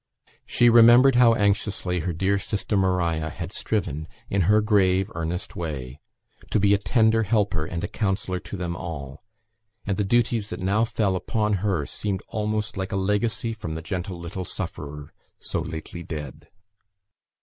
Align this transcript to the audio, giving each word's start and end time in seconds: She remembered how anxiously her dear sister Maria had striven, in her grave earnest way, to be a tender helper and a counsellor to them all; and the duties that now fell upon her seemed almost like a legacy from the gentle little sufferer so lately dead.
She 0.47 0.67
remembered 0.67 1.13
how 1.13 1.35
anxiously 1.35 1.99
her 1.99 2.11
dear 2.11 2.39
sister 2.39 2.75
Maria 2.75 3.29
had 3.29 3.53
striven, 3.53 4.07
in 4.31 4.41
her 4.49 4.59
grave 4.59 5.11
earnest 5.13 5.55
way, 5.55 5.99
to 6.49 6.59
be 6.59 6.73
a 6.73 6.79
tender 6.79 7.21
helper 7.21 7.65
and 7.65 7.83
a 7.83 7.87
counsellor 7.87 8.39
to 8.39 8.57
them 8.57 8.75
all; 8.75 9.21
and 9.85 9.97
the 9.97 10.03
duties 10.03 10.49
that 10.49 10.59
now 10.59 10.85
fell 10.85 11.15
upon 11.15 11.53
her 11.61 11.85
seemed 11.85 12.23
almost 12.29 12.77
like 12.77 12.91
a 12.91 12.95
legacy 12.95 13.53
from 13.53 13.75
the 13.75 13.81
gentle 13.83 14.17
little 14.19 14.43
sufferer 14.43 15.13
so 15.39 15.61
lately 15.61 16.01
dead. 16.01 16.47